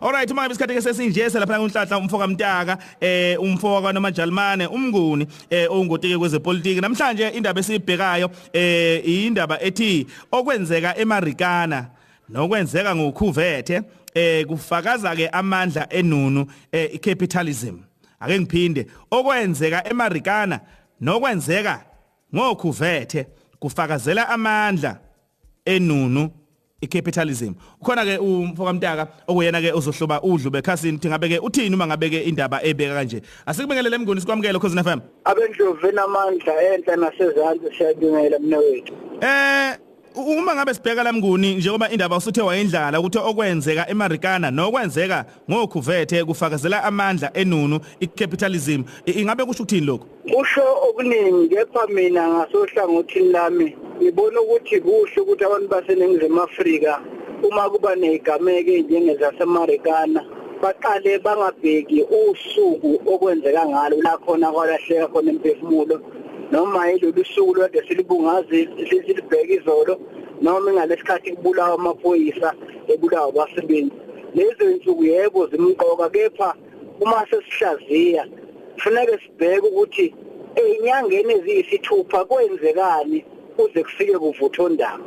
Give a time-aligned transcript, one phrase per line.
[0.00, 6.18] Alright manje isikhathi ke sesinje selapha kunhlahla umfo kaMtaka eh umfo kwaNomajalimane umnguni eh ongotike
[6.18, 6.80] kwezepolitiki.
[6.80, 11.86] Namhlanje indaba esibhekayo eh indaba ethi okwenzeka eMarikana
[12.28, 13.82] nokwenzeka ngokhuvethe
[14.14, 17.78] eh kufakaza ke amandla enunu eh capitalism.
[18.20, 20.60] Ake ngiphinde okwenzeka eMarikana
[21.00, 21.84] nokwenzeka
[22.34, 23.26] ngokhuvethe
[23.58, 24.98] kufakazela amandla
[25.64, 26.30] enunu
[26.80, 27.54] icapitalism.
[27.80, 32.10] Ukhona ke umfoka mtaka okuyena ke ozohloba udlu bekhasini thi ngabe ke uthini uma ngabe
[32.10, 33.22] ke indaba ebeka kanje?
[33.46, 38.92] Asikubingelele emnguni sikwamukele cause FM abendlovu enamandla enhla nasezantsi siyabingelela mina wethu.
[39.20, 39.78] Eh
[40.16, 47.30] uma ngabe sibheka lamnguni njengoba indaba usuthe wayindlala ukuthi okwenzeka eMarikana nokwenzeka ngokhuvethe kufakazela amandla
[47.34, 55.20] enunu icapitalism ingabe kusho ukuthini lokho kusho okuningi kepha mina ngasohlangothini lami ngibona ukuthi kuhle
[55.20, 57.00] ukuthi abantu baseningizimu Afrika
[57.42, 60.20] uma kuba nezigameko njengezasemarikana
[60.62, 65.96] baqale bangabheki usuku okwenzeka ngalo la khona kwalahleka khona imphefumulo
[66.50, 69.94] noma yilolu suku lode silibungazi silibheka izolo
[70.42, 72.54] noma ngalesikhathi kubulawa amaphoyisa
[72.92, 73.92] ebulawa abasebenzi.
[74.34, 76.54] Lezo insuku yebo zimqoka kepha
[77.00, 78.24] uma sesihlaziya
[78.74, 80.06] kufanele sibheke ukuthi
[80.56, 83.24] ezinyangeni eziyisithupha kwenzekani
[83.56, 85.04] kuze kufike kuvuthondaba.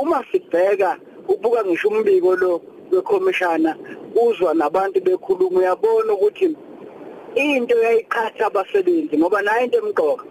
[0.00, 2.60] Uma sibheka ubuka ngisho umbiko lo
[2.92, 3.76] wekhomishana
[4.14, 6.56] uzwa nabantu bekhuluma uyabona ukuthi
[7.34, 10.24] into yayiqhatha abasebenzi ngoba nayo into emqoka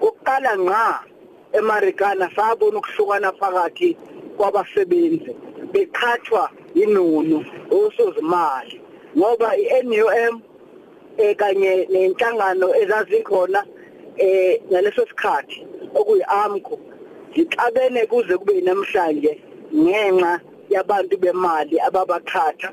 [0.00, 1.04] ukuqala ngqa
[1.52, 3.96] eMarikana sabona ukuhlukana phakathi
[4.36, 5.32] kwabasebenzi
[5.72, 8.80] beqhathwa inunu osozimali
[9.18, 10.34] ngoba iNUM
[11.18, 13.60] ekanye nenhlangano ezazikhona
[14.16, 16.78] eh ngaleso sikhathi okuyiAMCO
[17.34, 19.32] zixabene kuze kube namhlanje
[19.74, 20.40] ngenxa
[20.70, 22.68] yabantu bemali ababaqhatha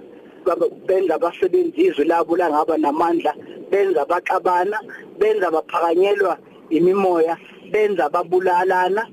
[0.88, 3.34] benza abasebenzi izwe labo langaba namandla
[3.72, 4.78] benza baxabana
[5.20, 6.38] benza baphakanyelwa
[6.70, 7.38] imimoya
[7.72, 9.08] benza babulalana.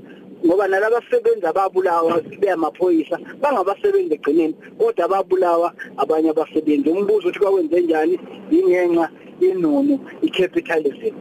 [0.45, 6.91] Ngoba nalabasebenzi ababulawa beyamaphoyisa bangabasebenzi egcineni kodwa babulawa abanye abasebenzi.
[6.91, 8.21] Umbuzo ukuthi kwakwenze njani?
[8.51, 9.09] Ingenxa
[9.41, 11.15] inunu icapitalism.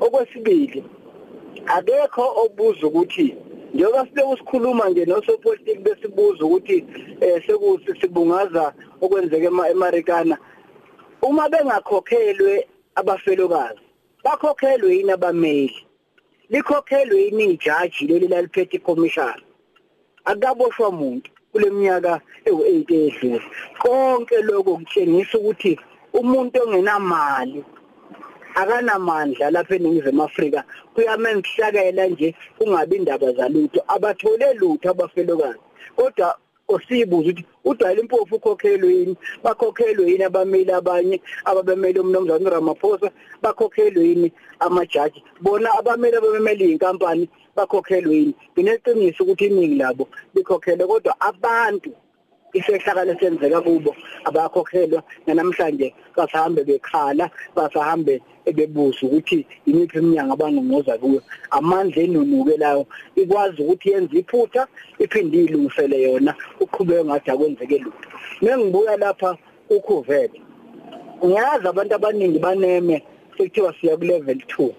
[0.00, 0.84] Okwesibili
[1.66, 3.36] akekho obuza ukuthi
[3.74, 6.84] njengoba sibe usikhuluma nje nosopolitiki besibuza ukuthi
[7.20, 10.36] eh sekusibungaza okwenzeka eMarikana
[11.22, 13.80] uma bengakhokhelwe abafelokazi
[14.24, 15.86] bakhokhelwe yini abameli?
[16.50, 19.42] Likhokhelwe yini ijaji leli laliphethe ikomishana
[20.24, 23.40] akaboshwa umuntu kuleminyaka ewu8 edlule
[23.80, 25.72] konke lokho kutshengisa ukuthi
[26.12, 27.64] umuntu ongenamali
[28.54, 30.64] akanamandla lapha eningizimu Afrika
[30.94, 33.80] kuyamenza kuhlakela nje kungabi indaba zalutho.
[33.88, 35.58] Abathole lutho abafelokazi
[35.96, 36.36] kodwa
[36.68, 39.16] osibuza ukuthi udala impofu ukhokhelwe yini?
[39.44, 43.10] Bakhokhelwe yini abameli abanye ababemeli umnomzana Ramaphosa?
[43.42, 45.22] Bakhokhelwe yini amajaji?
[45.40, 48.34] Bona abameli abameli inkampani bakhokhelwe yini?
[48.52, 51.90] Ngineqiniso ukuthi iningi labo likhokhelwe kodwa abantu
[52.52, 61.22] isehlakalo senzeka kubo abakhokhelwa namhlanje basahambe bekhala basahambe ebebuza ukuthi imiphi iminyanga abangongoza kuyo.
[61.50, 62.86] Amandla enunuke lawo
[63.16, 64.62] ikwazi ukuthi yenze iphutha
[64.98, 68.08] iphinde ilungisele yona uqhubeke ngathi akwenzeke lutho.
[68.42, 69.30] Mengibuya lapha
[69.70, 70.38] ukuvele
[71.24, 72.96] ngiyazi abantu abaningi baneme
[73.36, 74.70] sekuthiwa siya ku level 2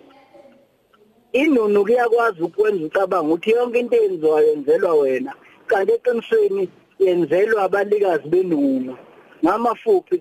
[1.34, 5.34] inunu kuyakwazi ukwenza ucabanga ukuthi yonke into eyenziwayo yenzelwa wena
[5.68, 6.70] kanti eqinisweni
[7.06, 8.98] yenzelwa abalikazi benunu
[9.44, 10.18] ngamafuphi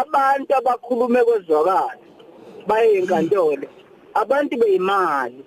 [0.00, 1.98] abantu abakhulume kwezwakala
[2.66, 3.66] baye enkantolo
[4.14, 5.44] abantu beyimali.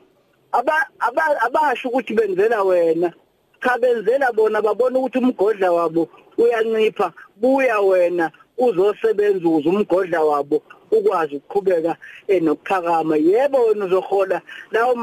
[1.46, 3.14] Abasho ukuthi benzela wena
[3.64, 6.08] cha benzela bona babona ukuthi umgodla wabo
[6.38, 11.96] uyancipha buya wena uzosebenza uze umgodla wabo ukwazi ukuqhubeka
[12.28, 14.42] enokuphakama yebo wena uzohola
[14.72, 14.94] lawo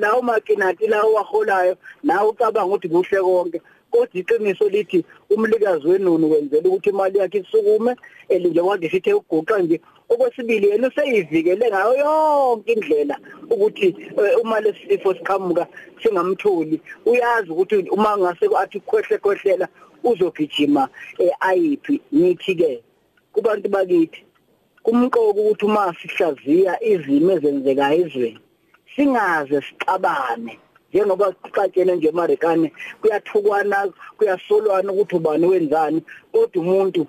[0.00, 3.60] lawo makinati lawo waholayo nawe ucabanga ukuthi kuhle konke.
[3.92, 7.96] Kodwa iqiniso lithi umlikazi wenunu wenzela ukuthi imali yakhe isukume
[8.28, 13.16] elinjengoba sithe uguqa nje okwesibili yena useyivikele ngayo yonke indlela
[13.50, 13.88] ukuthi
[14.42, 15.66] uma lesifo siqhamuka
[16.02, 19.68] singamtholi uyazi ukuthi uma ngase athi khwehle khwehlela
[20.04, 20.88] uzogijima
[21.40, 22.82] ayiphi nithi ke
[23.32, 24.24] kubantu bakithi
[24.82, 28.40] kumqoko ukuthi uma sihlaziya izimo ezenzeka ezweni
[28.94, 30.58] singaze sixabane.
[30.92, 33.76] Njengoba kuxatshene nje eMarikane kuyathukwana
[34.16, 36.00] kuyasolwana ukuthi ubani wenzani
[36.32, 37.02] kodwa umuntu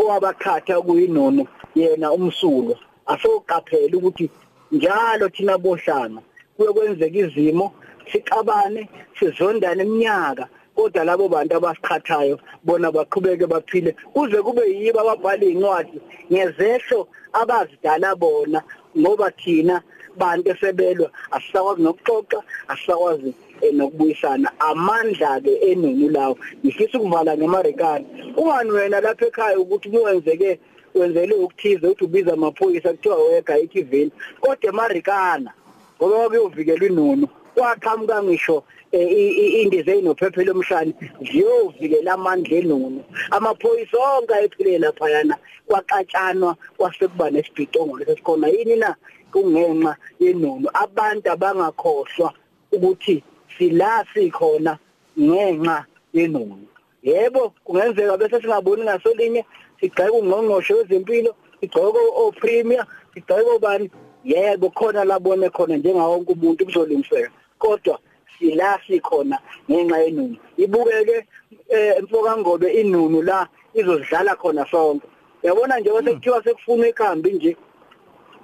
[0.00, 1.42] owabakhatha kuyinono
[1.74, 2.74] yena umsulo.
[3.12, 4.26] Asoqaphela ukuthi
[4.72, 6.20] njalo thina bohlanga
[6.56, 7.66] kuyokwenzeka izimo
[8.10, 8.88] sixabane
[9.18, 10.44] sizondane iminyaka
[10.76, 15.98] kodwa labo bantu abasiqhathayo bona baqhubeke baphile kuze kube yibo ababhala incwadi
[16.32, 17.08] ngezehlo
[17.40, 18.60] abazidala bona
[18.98, 19.82] ngoba thina
[20.18, 22.38] bantu esebelwa asisakwazi nokuxoxa
[22.68, 24.48] asisakwazi eh, nokubuyisana.
[24.60, 28.06] Amandla ke enenu lawo ngifisa ukuvala ngemarekani.
[28.36, 30.58] Ungani wena lapha ekhaya ukuthi kuwenzeke
[30.94, 35.52] wenzele ukuthize uthi ubiza amaphoyisa kuthiwa wega eKivini kodwa emarikana
[35.96, 37.28] ngoba kuyovikela inunu.
[37.58, 38.62] Kwaqhamuka ngisho
[38.92, 40.94] eh, i- i- indize inophephelo omhlanje
[41.30, 48.94] ziyovikela amandla enunu amaphoyisa onke ayephile lapha yana kwaqatshanwa kwasekuba nesibhicongo lesikhona yini na?
[49.32, 52.32] Kungenxa yenunu abantu abangakhohlwa
[52.72, 53.22] ukuthi
[53.58, 54.78] sila sikhona
[55.20, 55.84] ngenxa
[56.14, 56.64] yenunu
[57.02, 59.44] yebo kungenzeka bese singaboni ngasolinye
[59.80, 63.90] sigxeka ungqongqoshe wezempilo sigxoka o premier sigxeka obani?
[64.24, 67.98] Yebo khona labone khona njengawo wonke umuntu kuzolungiseka kodwa
[68.38, 69.38] sila sikhona
[69.70, 71.26] ngenxa yenunu ibukeke
[71.68, 75.06] eh, emfoka ngobe inunu la izodlala khona sonke.
[75.42, 77.56] Yabona nje bese kuthiwa sekufuna ikhambi nje?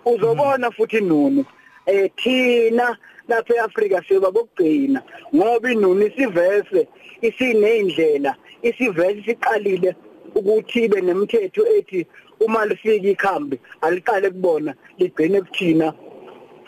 [0.05, 1.45] Uzobona futhi inunu
[1.87, 2.97] eh thina
[3.29, 5.03] lapha eAfrika siyoba bokugcina
[5.35, 6.89] ngoba inunu isivese
[7.23, 9.95] isinendlela isivese siqalile
[10.35, 12.07] ukuthi ibe nemithetho ethi
[12.41, 15.93] uma lifika ikhambi aliqale kubona ligcine kuthina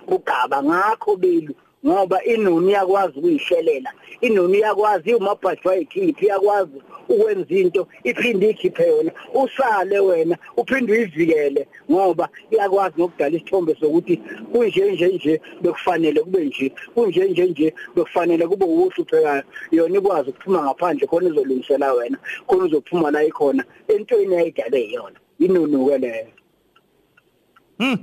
[0.06, 0.62] kugaba.
[0.62, 1.54] Ngakho belu
[1.86, 6.78] ngoba inuni iyakwazi ukuyihlelela inuni iyakwazi umabhaji wayikhiphi iyakwazi
[7.08, 14.16] ukwenza into iphinde ikhiphe yona usale wena uphinde uyivikele ngoba iyakwazi nokudala isithombe sokuthi
[14.52, 19.42] kunje nje nje bekufanele kube nje kunje nje nje bekufanele kube uwuhluphekayo
[19.72, 25.98] yona ikwazi ukuphuma ngaphandle khona izolungisela wena khona uzophuma la ikhona entweni ayidale yona inunu-ke
[25.98, 26.45] leyo
[27.78, 27.98] Mm.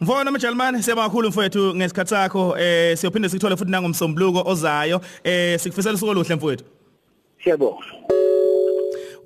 [0.00, 5.94] Mfowethu Majalmane siyabonga kakhulu mfowethu ngesikhathi sakho eh siyophinde sikuthole futhi nangomsombuluko ozayo eh sikufisela
[5.94, 6.64] usuku oluhle mfowethu.
[7.44, 7.84] siyabonga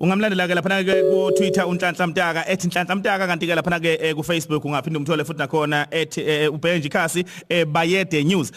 [0.00, 4.22] Ungamlandela ke lapha ke ku Twitter unhlanhla mtaka @nhlanhla mtaka kanti ke lapha ke ku
[4.22, 5.86] Facebook ungaphinde umthole futhi nakhona
[6.50, 7.24] @ubhenji khasi
[7.66, 8.52] bayede news